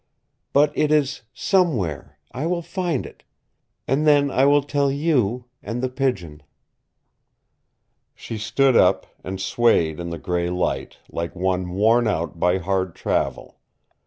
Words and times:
But 0.51 0.75
it 0.75 0.91
is 0.91 1.21
somewhere, 1.31 2.17
I 2.31 2.47
will 2.47 2.63
find 2.63 3.05
it. 3.05 3.23
And 3.87 4.07
then 4.07 4.31
I 4.31 4.45
will 4.45 4.63
tell 4.63 4.91
you 4.91 5.45
and 5.61 5.79
The 5.83 5.89
Pigeon." 5.89 6.41
She 8.15 8.39
stood 8.39 8.75
up, 8.75 9.05
and 9.23 9.39
swayed 9.39 9.99
in 9.99 10.09
the 10.09 10.17
gray 10.17 10.49
light, 10.49 10.97
like 11.11 11.35
one 11.35 11.69
worn 11.69 12.07
out 12.07 12.39
by 12.39 12.57
hard 12.57 12.95
travel. 12.95 13.59